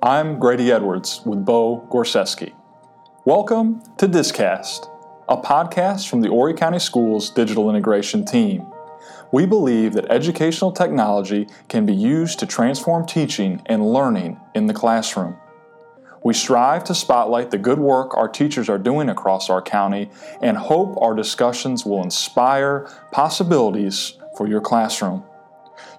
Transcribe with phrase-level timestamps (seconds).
[0.00, 2.54] I'm Grady Edwards with Bo Gorseski.
[3.24, 4.88] Welcome to Discast,
[5.28, 8.64] a podcast from the Horry County Schools Digital Integration Team.
[9.32, 14.74] We believe that educational technology can be used to transform teaching and learning in the
[14.74, 15.36] classroom.
[16.22, 20.10] We strive to spotlight the good work our teachers are doing across our county
[20.40, 25.24] and hope our discussions will inspire possibilities for your classroom.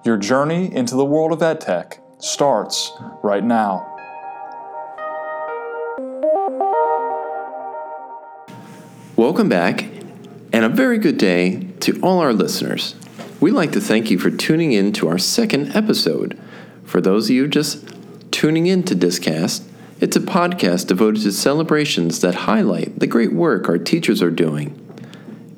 [0.04, 2.92] Your journey into the world of EdTech starts
[3.24, 3.86] right now.
[9.16, 9.84] Welcome back,
[10.54, 12.96] and a very good day to all our listeners.
[13.40, 16.40] We'd like to thank you for tuning in to our second episode.
[16.84, 17.86] For those of you just
[18.32, 19.66] tuning in to Discast,
[20.02, 24.74] it's a podcast devoted to celebrations that highlight the great work our teachers are doing,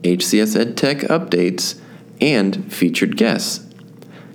[0.02, 1.80] HCS EdTech updates,
[2.20, 3.71] and featured guests.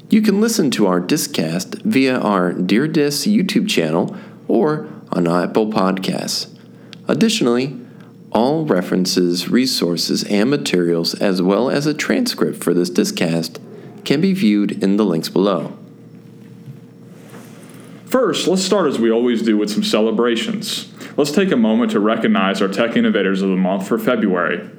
[0.09, 5.67] You can listen to our Discast via our Dear Dis YouTube channel or on Apple
[5.67, 6.49] Podcasts.
[7.09, 7.81] Additionally,
[8.31, 13.59] all references, resources, and materials, as well as a transcript for this Discast,
[14.05, 15.77] can be viewed in the links below.
[18.05, 20.93] First, let's start as we always do with some celebrations.
[21.17, 24.71] Let's take a moment to recognize our Tech Innovators of the Month for February.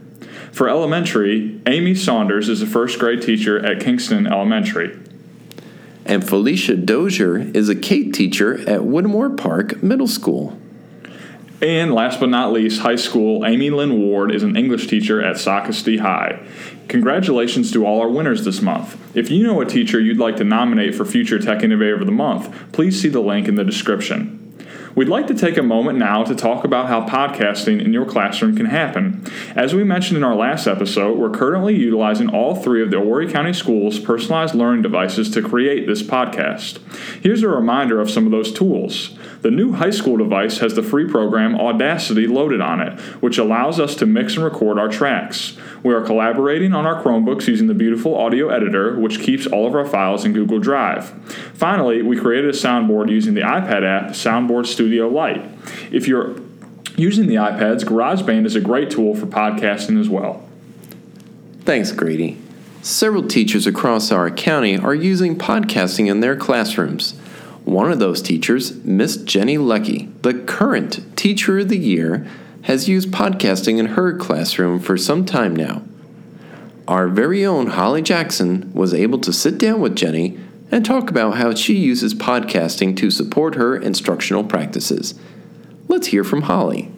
[0.54, 4.98] For elementary, Amy Saunders is a first grade teacher at Kingston Elementary.
[6.08, 10.58] And Felicia Dozier is a Kate teacher at Whittemore Park Middle School.
[11.62, 15.36] And last but not least, high school, Amy Lynn Ward is an English teacher at
[15.36, 16.48] Socastee High.
[16.88, 18.96] Congratulations to all our winners this month.
[19.18, 22.12] If you know a teacher you'd like to nominate for future Tech Innovator of the
[22.14, 24.47] Month, please see the link in the description.
[24.98, 28.58] We'd like to take a moment now to talk about how podcasting in your classroom
[28.58, 29.24] can happen.
[29.56, 33.32] As we mentioned in our last episode, we're currently utilizing all three of the Horry
[33.32, 36.80] County Schools' personalized learning devices to create this podcast.
[37.22, 39.16] Here's a reminder of some of those tools.
[39.42, 43.80] The new high school device has the free program Audacity loaded on it, which allows
[43.80, 45.58] us to mix and record our tracks.
[45.84, 49.76] We are collaborating on our Chromebooks using the beautiful audio editor, which keeps all of
[49.76, 51.10] our files in Google Drive.
[51.54, 55.44] Finally, we created a soundboard using the iPad app Soundboard Studio Lite.
[55.92, 56.40] If you're
[56.96, 60.44] using the iPads, GarageBand is a great tool for podcasting as well.
[61.62, 62.40] Thanks, Grady.
[62.82, 67.20] Several teachers across our county are using podcasting in their classrooms.
[67.68, 72.26] One of those teachers, Miss Jenny Leckey, the current Teacher of the Year,
[72.62, 75.82] has used podcasting in her classroom for some time now.
[76.88, 80.40] Our very own Holly Jackson was able to sit down with Jenny
[80.72, 85.14] and talk about how she uses podcasting to support her instructional practices.
[85.90, 86.90] Let's hear from Holly.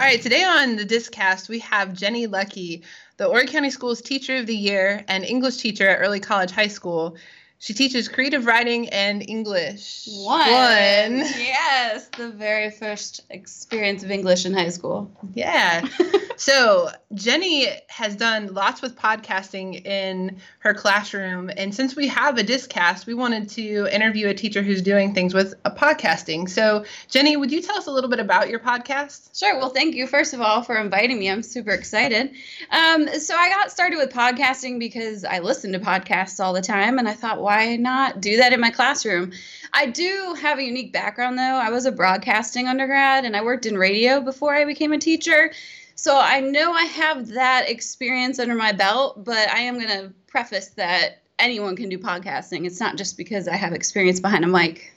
[0.00, 2.82] All right, today on the Discast, we have Jenny Leckey,
[3.18, 6.66] the Horry County Schools Teacher of the Year and English teacher at Early College High
[6.66, 7.16] School.
[7.60, 10.08] She teaches creative writing and English.
[10.12, 10.38] One.
[10.48, 11.18] One.
[11.18, 15.10] Yes, the very first experience of English in high school.
[15.34, 15.84] Yeah.
[16.36, 21.50] so Jenny has done lots with podcasting in her classroom.
[21.56, 25.34] And since we have a discast, we wanted to interview a teacher who's doing things
[25.34, 26.48] with a podcasting.
[26.48, 29.36] So, Jenny, would you tell us a little bit about your podcast?
[29.36, 29.58] Sure.
[29.58, 31.28] Well, thank you, first of all, for inviting me.
[31.28, 32.30] I'm super excited.
[32.70, 36.98] Um, so, I got started with podcasting because I listen to podcasts all the time.
[36.98, 39.32] And I thought, why not do that in my classroom?
[39.72, 41.42] I do have a unique background, though.
[41.42, 45.52] I was a broadcasting undergrad and I worked in radio before I became a teacher.
[45.94, 50.12] So I know I have that experience under my belt, but I am going to
[50.26, 52.66] preface that anyone can do podcasting.
[52.66, 54.92] It's not just because I have experience behind a mic.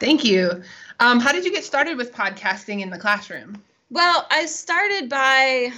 [0.00, 0.60] Thank you.
[0.98, 3.62] Um, how did you get started with podcasting in the classroom?
[3.90, 5.70] Well, I started by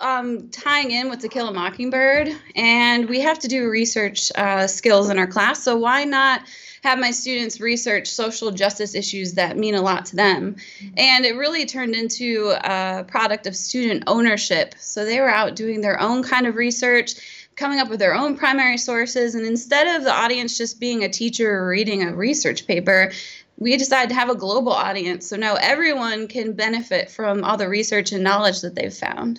[0.00, 4.66] um, tying in with To Kill a Mockingbird, and we have to do research uh,
[4.66, 5.62] skills in our class.
[5.62, 6.42] So why not
[6.82, 10.56] have my students research social justice issues that mean a lot to them.
[10.96, 14.74] And it really turned into a product of student ownership.
[14.78, 17.14] So they were out doing their own kind of research,
[17.56, 19.34] coming up with their own primary sources.
[19.34, 23.12] And instead of the audience just being a teacher reading a research paper,
[23.58, 25.26] we decided to have a global audience.
[25.26, 29.38] So now everyone can benefit from all the research and knowledge that they've found.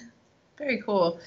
[0.62, 1.20] Very cool.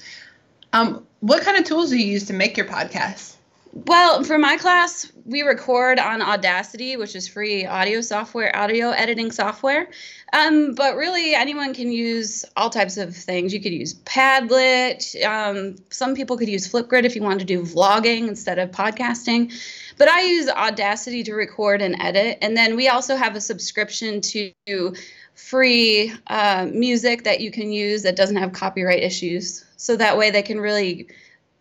[0.71, 3.35] Um, what kind of tools do you use to make your podcast?
[3.75, 9.33] Well, for my class, we record on Audacity, which is free audio software, audio editing
[9.33, 9.89] software.
[10.31, 13.53] Um, but really, anyone can use all types of things.
[13.53, 15.21] You could use Padlet.
[15.25, 19.53] Um, some people could use Flipgrid if you want to do vlogging instead of podcasting.
[19.97, 22.37] But I use Audacity to record and edit.
[22.41, 24.93] And then we also have a subscription to
[25.33, 29.65] free uh, music that you can use that doesn't have copyright issues.
[29.75, 31.09] So that way they can really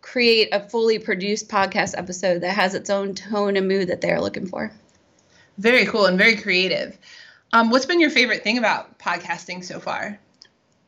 [0.05, 4.21] create a fully produced podcast episode that has its own tone and mood that they're
[4.21, 4.71] looking for.
[5.57, 6.99] Very cool and very creative.
[7.55, 10.19] Um, what's been your favorite thing about podcasting so far?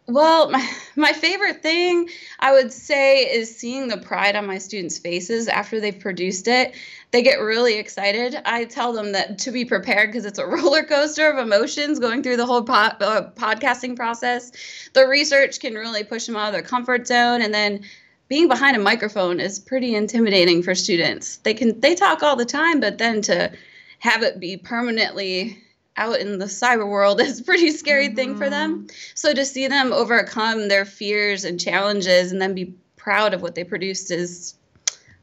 [0.06, 2.10] Well, my, my favorite thing
[2.40, 6.74] I would say is seeing the pride on my students' faces after they've produced it.
[7.10, 8.36] They get really excited.
[8.44, 12.22] I tell them that to be prepared because it's a roller coaster of emotions going
[12.22, 14.52] through the whole pod, uh, podcasting process.
[14.92, 17.82] The research can really push them out of their comfort zone, and then
[18.28, 21.36] being behind a microphone is pretty intimidating for students.
[21.38, 23.52] They can they talk all the time, but then to
[23.98, 25.62] have it be permanently
[25.96, 28.16] out in the cyber world is a pretty scary mm-hmm.
[28.16, 28.78] thing for them.
[28.78, 28.96] Mm-hmm.
[29.14, 33.54] So to see them overcome their fears and challenges and then be proud of what
[33.54, 34.54] they produced is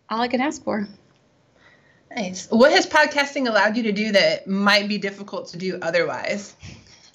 [0.10, 0.88] all I can ask for.
[2.16, 2.48] Nice.
[2.50, 6.56] What has podcasting allowed you to do that might be difficult to do otherwise?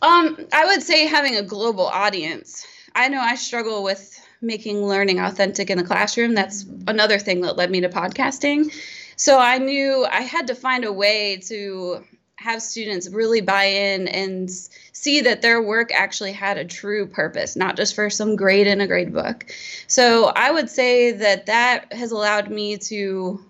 [0.02, 2.66] Um, I would say having a global audience.
[2.94, 6.34] I know I struggle with making learning authentic in the classroom.
[6.34, 8.72] That's another thing that led me to podcasting.
[9.16, 12.04] So I knew I had to find a way to
[12.36, 14.48] have students really buy in and
[14.92, 18.80] see that their work actually had a true purpose, not just for some grade in
[18.80, 19.46] a grade book.
[19.88, 23.44] So I would say that that has allowed me to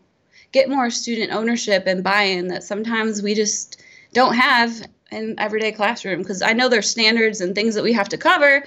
[0.52, 3.82] get more student ownership and buy in that sometimes we just
[4.14, 8.08] don't have in everyday classroom because I know there's standards and things that we have
[8.11, 8.64] to cover,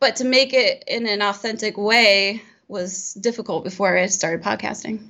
[0.00, 5.00] but to make it in an authentic way was difficult before I started podcasting.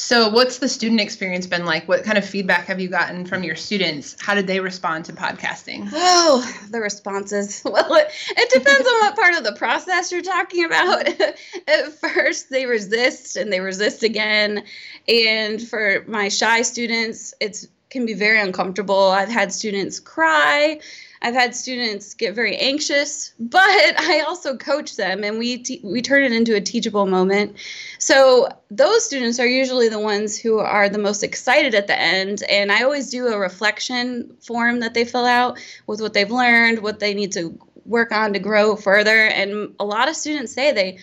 [0.00, 1.88] So, what's the student experience been like?
[1.88, 4.14] What kind of feedback have you gotten from your students?
[4.20, 5.88] How did they respond to podcasting?
[5.92, 7.62] Oh, the responses.
[7.68, 11.08] Well, it, it depends on what part of the process you're talking about.
[11.68, 14.62] At first, they resist and they resist again.
[15.08, 19.08] And for my shy students, it can be very uncomfortable.
[19.08, 20.78] I've had students cry.
[21.20, 23.60] I've had students get very anxious, but
[23.98, 27.56] I also coach them and we te- we turn it into a teachable moment.
[27.98, 32.42] So those students are usually the ones who are the most excited at the end
[32.44, 36.82] and I always do a reflection form that they fill out with what they've learned,
[36.82, 40.72] what they need to work on to grow further and a lot of students say
[40.72, 40.98] they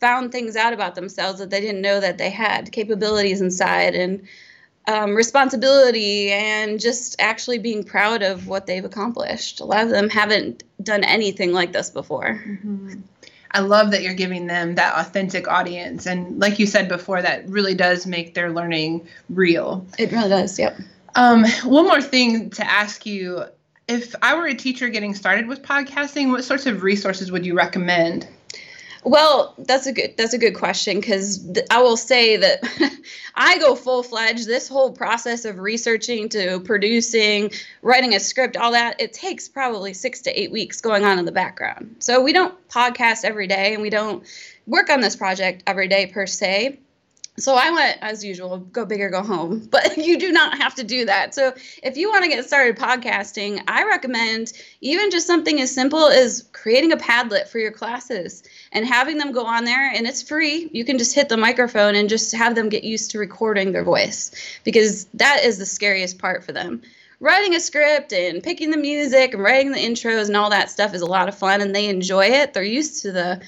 [0.00, 4.26] found things out about themselves that they didn't know that they had capabilities inside and
[4.86, 9.60] um, responsibility and just actually being proud of what they've accomplished.
[9.60, 12.42] A lot of them haven't done anything like this before.
[12.46, 13.00] Mm-hmm.
[13.50, 16.06] I love that you're giving them that authentic audience.
[16.06, 19.86] And like you said before, that really does make their learning real.
[19.98, 20.76] It really does, yep.
[21.14, 23.44] Um, one more thing to ask you
[23.88, 27.54] if I were a teacher getting started with podcasting, what sorts of resources would you
[27.54, 28.28] recommend?
[29.06, 32.58] Well, that's a good that's a good question because th- I will say that
[33.36, 34.48] I go full fledged.
[34.48, 39.94] This whole process of researching to producing, writing a script, all that it takes probably
[39.94, 41.94] six to eight weeks going on in the background.
[42.00, 44.24] So we don't podcast every day, and we don't
[44.66, 46.76] work on this project every day per se
[47.38, 49.68] so I went as usual, go big or go home.
[49.76, 51.34] But you do not have to do that.
[51.34, 51.52] So
[51.82, 56.48] if you want to get started podcasting, I recommend even just something as simple as
[56.52, 58.42] creating a Padlet for your classes
[58.72, 60.70] and having them go on there and it's free.
[60.72, 63.84] You can just hit the microphone and just have them get used to recording their
[63.84, 64.30] voice
[64.64, 66.80] because that is the scariest part for them.
[67.20, 70.94] Writing a script and picking the music and writing the intros and all that stuff
[70.94, 72.54] is a lot of fun and they enjoy it.
[72.54, 73.42] They're used to the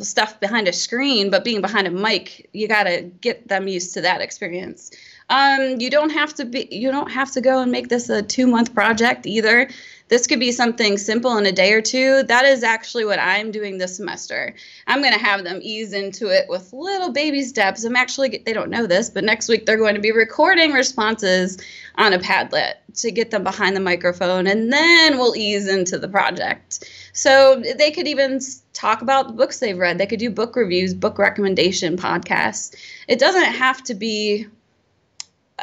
[0.00, 3.94] stuff behind a screen, but being behind a mic, you got to get them used
[3.94, 4.90] to that experience.
[5.30, 8.22] Um, you don't have to be you don't have to go and make this a
[8.22, 9.68] two month project either.
[10.08, 12.22] This could be something simple in a day or two.
[12.22, 14.54] That is actually what I'm doing this semester.
[14.86, 17.84] I'm going to have them ease into it with little baby steps.
[17.84, 21.58] I'm actually, they don't know this, but next week they're going to be recording responses
[21.96, 26.08] on a Padlet to get them behind the microphone, and then we'll ease into the
[26.08, 26.88] project.
[27.12, 28.40] So they could even
[28.72, 29.98] talk about the books they've read.
[29.98, 32.74] They could do book reviews, book recommendation podcasts.
[33.08, 34.46] It doesn't have to be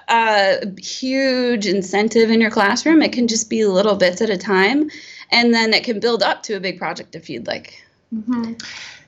[0.09, 3.01] a huge incentive in your classroom.
[3.01, 4.89] It can just be little bits at a time,
[5.31, 7.81] and then it can build up to a big project if you'd like.
[8.13, 8.53] Mm-hmm.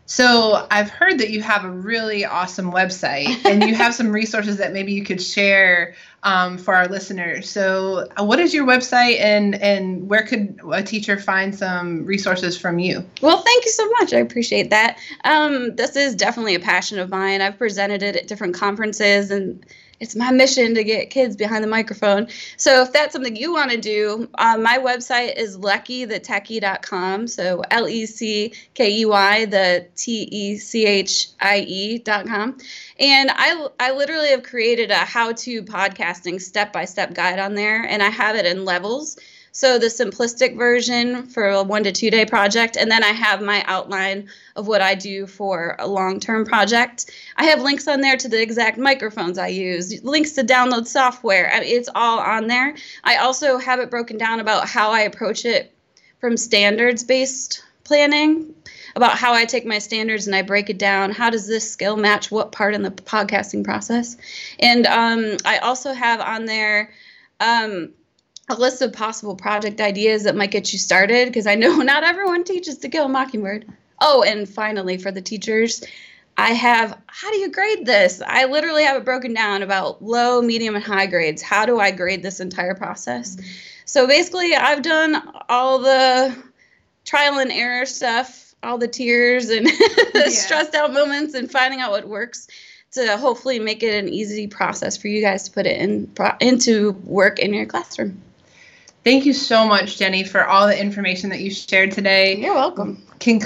[0.08, 4.58] So I've heard that you have a really awesome website, and you have some resources
[4.58, 7.50] that maybe you could share um, for our listeners.
[7.50, 12.58] So, uh, what is your website, and and where could a teacher find some resources
[12.58, 13.06] from you?
[13.22, 14.14] Well, thank you so much.
[14.14, 14.98] I appreciate that.
[15.26, 17.42] Um, this is definitely a passion of mine.
[17.42, 19.64] I've presented it at different conferences and
[20.00, 22.28] it's my mission to get kids behind the microphone.
[22.58, 27.28] So if that's something you want to do, um, my website is leckeythetechie.com.
[27.28, 32.58] So L E C K E Y, the T E C H I E.com.
[33.00, 37.56] And I, I literally have created a how to podcasting step by step guide on
[37.56, 39.18] there, and I have it in levels.
[39.58, 43.42] So the simplistic version for a one to two day project, and then I have
[43.42, 47.10] my outline of what I do for a long term project.
[47.38, 51.50] I have links on there to the exact microphones I use, links to download software.
[51.64, 52.76] It's all on there.
[53.04, 55.74] I also have it broken down about how I approach it
[56.20, 58.54] from standards based planning
[58.96, 61.10] about how I take my standards and I break it down.
[61.10, 64.18] How does this skill match what part in the podcasting process?
[64.60, 66.92] And um, I also have on there
[67.40, 67.94] um,
[68.50, 72.04] a list of possible project ideas that might get you started because I know not
[72.04, 73.66] everyone teaches to kill a mockingbird.
[74.00, 75.84] Oh, and finally, for the teachers,
[76.38, 78.22] I have how do you grade this?
[78.26, 81.42] I literally have it broken down about low, medium, and high grades.
[81.42, 83.36] How do I grade this entire process?
[83.36, 83.48] Mm-hmm.
[83.86, 86.36] So basically, I've done all the
[87.06, 89.68] trial and error stuff, all the tears and
[90.14, 90.30] yeah.
[90.30, 92.48] stressed out moments, and finding out what works
[92.92, 96.92] to hopefully make it an easy process for you guys to put it in into
[97.04, 98.22] work in your classroom.
[99.08, 102.36] Thank you so much, Jenny, for all the information that you shared today.
[102.36, 103.02] You're welcome.
[103.20, 103.40] Can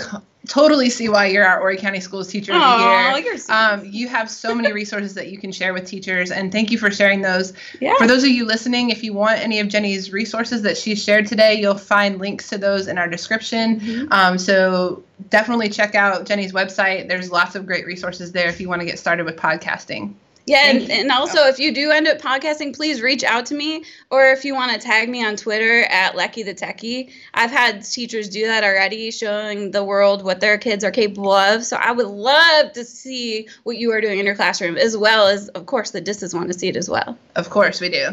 [0.48, 3.38] totally see why you're our Horry County Schools Teacher of the Year.
[3.38, 6.72] So um, you have so many resources that you can share with teachers, and thank
[6.72, 7.54] you for sharing those.
[7.80, 7.94] Yeah.
[8.00, 11.28] For those of you listening, if you want any of Jenny's resources that she shared
[11.28, 13.82] today, you'll find links to those in our description.
[13.82, 14.12] Mm-hmm.
[14.12, 17.08] Um, so definitely check out Jenny's website.
[17.08, 20.16] There's lots of great resources there if you want to get started with podcasting.
[20.52, 23.86] Yeah, and, and also if you do end up podcasting, please reach out to me.
[24.10, 27.10] Or if you want to tag me on Twitter at Leckey the Techie.
[27.34, 31.64] I've had teachers do that already, showing the world what their kids are capable of.
[31.64, 35.28] So I would love to see what you are doing in your classroom, as well
[35.28, 37.18] as, of course, the DISs want to see it as well.
[37.38, 38.10] Of course, we do.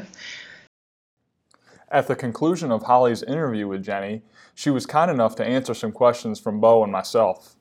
[1.90, 4.22] At the conclusion of Holly's interview with Jenny,
[4.54, 7.56] she was kind enough to answer some questions from Bo and myself.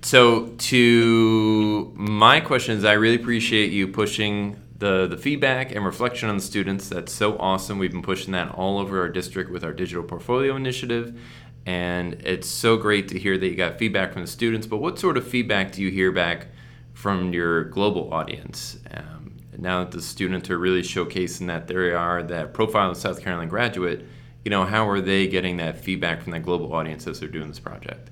[0.00, 6.38] So, to my questions, I really appreciate you pushing the, the feedback and reflection on
[6.38, 6.88] the students.
[6.88, 7.78] That's so awesome.
[7.78, 11.20] We've been pushing that all over our district with our digital portfolio initiative.
[11.66, 14.66] And it's so great to hear that you got feedback from the students.
[14.66, 16.48] But what sort of feedback do you hear back
[16.94, 18.78] from your global audience?
[18.92, 23.22] Um, now that the students are really showcasing that they are that profile of South
[23.22, 24.04] Carolina graduate,
[24.44, 27.46] you know, how are they getting that feedback from that global audience as they're doing
[27.46, 28.10] this project?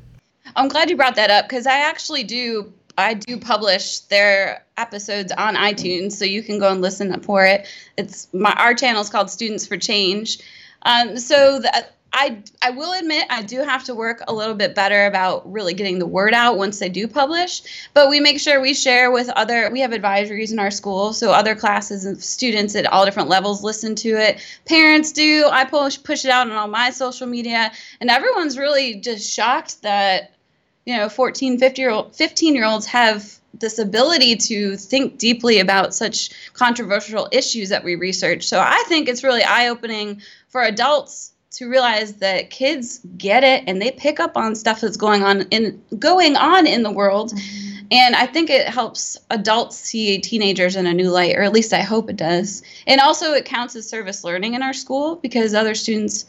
[0.56, 5.32] I'm glad you brought that up because I actually do I do publish their episodes
[5.32, 7.66] on iTunes, so you can go and listen for it.
[7.96, 10.38] It's my our channel is called Students for Change.
[10.82, 11.60] Um, so
[12.12, 15.74] I I will admit I do have to work a little bit better about really
[15.74, 17.62] getting the word out once they do publish.
[17.94, 19.70] But we make sure we share with other.
[19.70, 23.62] We have advisories in our school, so other classes and students at all different levels
[23.62, 24.40] listen to it.
[24.66, 25.48] Parents do.
[25.50, 29.82] I push push it out on all my social media, and everyone's really just shocked
[29.82, 30.32] that
[30.86, 35.58] you know 14 15 year old 15 year olds have this ability to think deeply
[35.58, 38.48] about such controversial issues that we research.
[38.48, 43.82] So i think it's really eye-opening for adults to realize that kids get it and
[43.82, 47.32] they pick up on stuff that's going on in going on in the world.
[47.32, 47.86] Mm-hmm.
[47.90, 51.72] and i think it helps adults see teenagers in a new light or at least
[51.72, 52.62] i hope it does.
[52.86, 56.24] And also it counts as service learning in our school because other students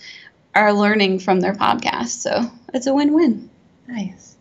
[0.54, 2.20] are learning from their podcast.
[2.20, 3.50] So it's a win-win.
[3.88, 4.32] Nice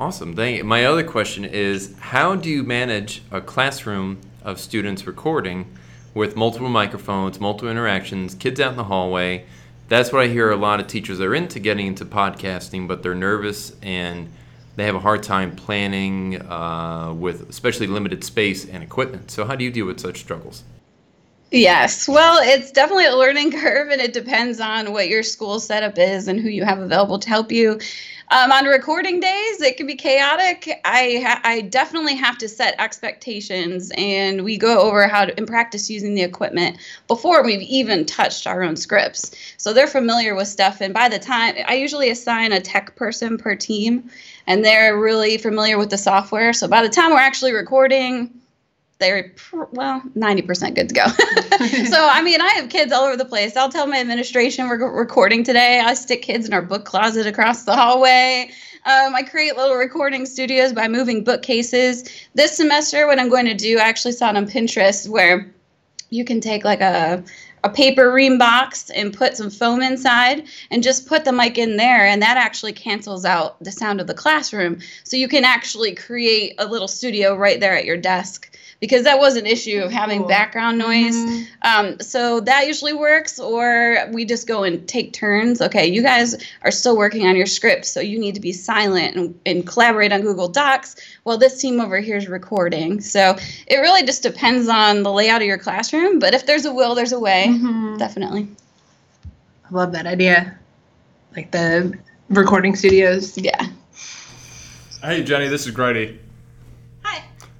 [0.00, 0.34] Awesome.
[0.34, 0.64] Thank you.
[0.64, 5.70] My other question is how do you manage a classroom of students recording
[6.14, 9.44] with multiple microphones, multiple interactions, kids out in the hallway?
[9.88, 13.14] That's what I hear a lot of teachers are into getting into podcasting, but they're
[13.14, 14.32] nervous and
[14.76, 19.30] they have a hard time planning uh, with especially limited space and equipment.
[19.30, 20.62] So, how do you deal with such struggles?
[21.52, 22.06] Yes.
[22.06, 26.28] Well, it's definitely a learning curve, and it depends on what your school setup is
[26.28, 27.80] and who you have available to help you.
[28.32, 30.70] Um, on recording days, it can be chaotic.
[30.84, 35.48] I ha- I definitely have to set expectations, and we go over how to and
[35.48, 36.76] practice using the equipment
[37.08, 39.32] before we've even touched our own scripts.
[39.56, 43.36] So they're familiar with stuff, and by the time I usually assign a tech person
[43.36, 44.08] per team,
[44.46, 46.52] and they're really familiar with the software.
[46.52, 48.39] So by the time we're actually recording,
[49.00, 49.34] they're
[49.72, 51.06] well 90% good to go.
[51.60, 53.56] So i mean i have kids all over the place.
[53.56, 55.80] I'll tell my administration we're recording today.
[55.80, 58.50] I stick kids in our book closet across the hallway.
[58.86, 62.04] Um, i create little recording studios by moving bookcases.
[62.34, 65.52] This semester what i'm going to do i actually saw it on pinterest where
[66.10, 67.24] you can take like a
[67.64, 71.76] a paper ream box and put some foam inside and just put the mic in
[71.76, 74.78] there and that actually cancels out the sound of the classroom.
[75.04, 79.18] So you can actually create a little studio right there at your desk because that
[79.18, 80.28] was an issue of having cool.
[80.28, 81.14] background noise.
[81.14, 81.42] Mm-hmm.
[81.62, 85.60] Um, so that usually works, or we just go and take turns.
[85.60, 89.16] Okay, you guys are still working on your script, so you need to be silent
[89.16, 93.00] and, and collaborate on Google Docs while this team over here is recording.
[93.00, 96.72] So it really just depends on the layout of your classroom, but if there's a
[96.72, 97.46] will, there's a way.
[97.48, 97.98] Mm-hmm.
[97.98, 98.48] Definitely.
[99.70, 100.58] I love that idea.
[101.36, 101.96] Like the
[102.30, 103.36] recording studios.
[103.36, 103.68] Yeah.
[105.02, 106.18] Hey, Jenny, this is Grady.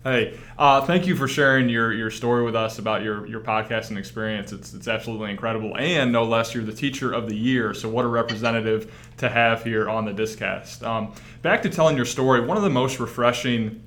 [0.02, 3.98] Hey, uh, thank you for sharing your, your story with us about your, your podcasting
[3.98, 4.50] experience.
[4.50, 5.76] It's, it's absolutely incredible.
[5.76, 7.74] And no less, you're the teacher of the year.
[7.74, 10.82] So, what a representative to have here on the Discast.
[10.82, 13.82] Um, back to telling your story, one of the most refreshing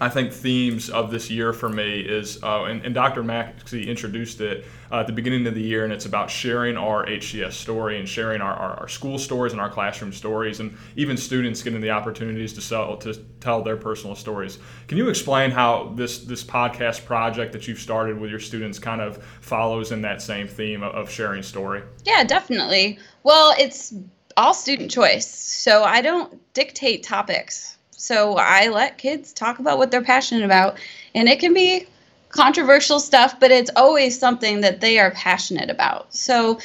[0.00, 3.22] I think themes of this year for me is, uh, and, and, Dr.
[3.22, 7.04] Maxey introduced it uh, at the beginning of the year, and it's about sharing our
[7.06, 11.16] HCS story and sharing our, our, our, school stories and our classroom stories, and even
[11.16, 14.58] students getting the opportunities to sell to tell their personal stories.
[14.86, 19.00] Can you explain how this this podcast project that you've started with your students kind
[19.00, 21.82] of follows in that same theme of, of sharing story?
[22.04, 22.98] Yeah, definitely.
[23.24, 23.94] Well, it's
[24.36, 29.90] all student choice, so I don't dictate topics so I let kids talk about what
[29.90, 30.78] they're passionate about.
[31.16, 31.84] And it can be
[32.28, 36.14] controversial stuff, but it's always something that they are passionate about.
[36.14, 36.60] So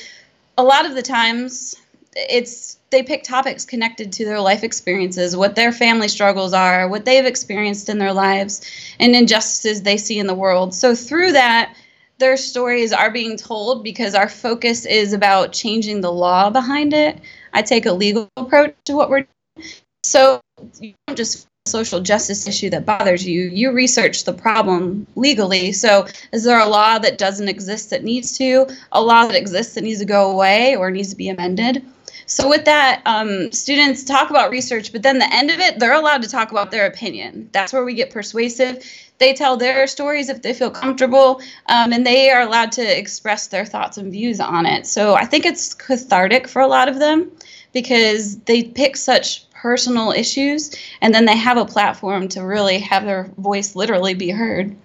[0.60, 1.76] a lot of the times
[2.16, 7.06] it's they pick topics connected to their life experiences, what their family struggles are, what
[7.06, 8.62] they've experienced in their lives,
[9.00, 10.76] and injustices they see in the world.
[10.76, 11.76] So through that,
[12.20, 17.20] their stories are being told because our focus is about changing the law behind it.
[17.54, 19.26] I take a legal approach to what we're
[19.58, 19.74] doing.
[20.04, 20.40] So
[20.80, 25.72] you don't just social justice issue that bothers you you research the problem legally.
[25.72, 29.76] So is there a law that doesn't exist that needs to a law that exists
[29.76, 31.86] that needs to go away or needs to be amended?
[32.26, 35.94] So with that um, students talk about research but then the end of it they're
[35.94, 37.50] allowed to talk about their opinion.
[37.54, 38.84] That's where we get persuasive.
[39.20, 43.48] They tell their stories if they feel comfortable um, and they are allowed to express
[43.48, 44.86] their thoughts and views on it.
[44.86, 47.32] So i think it's cathartic for a lot of them
[47.72, 53.06] because they pick such personal issues and then they have a platform to really have
[53.06, 54.76] their voice literally be heard.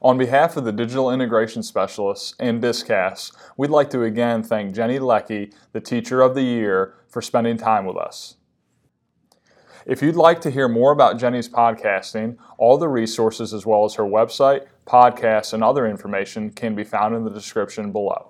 [0.00, 5.00] On behalf of the Digital Integration Specialists and Discast, we'd like to again thank Jenny
[5.00, 8.36] Leckey, the Teacher of the Year, for spending time with us.
[9.84, 13.94] If you'd like to hear more about Jenny's podcasting, all the resources as well as
[13.94, 18.29] her website, podcasts, and other information can be found in the description below.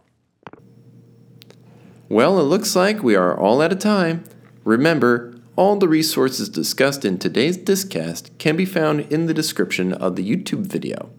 [2.10, 4.24] Well, it looks like we are all out of time.
[4.64, 10.16] Remember, all the resources discussed in today's Discast can be found in the description of
[10.16, 11.10] the YouTube video.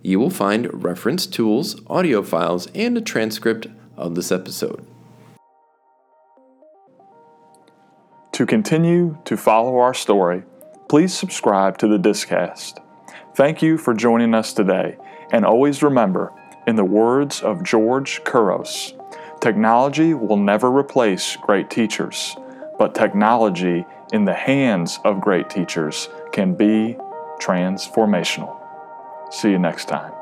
[0.00, 4.86] You will find reference tools, audio files, and a transcript of this episode.
[8.30, 10.44] To continue to follow our story,
[10.88, 12.78] please subscribe to the Discast.
[13.34, 14.98] Thank you for joining us today,
[15.32, 16.32] and always remember,
[16.68, 18.94] in the words of George Couros,
[19.40, 22.36] Technology will never replace great teachers,
[22.76, 26.96] but technology in the hands of great teachers can be
[27.40, 28.56] transformational.
[29.30, 30.17] See you next time.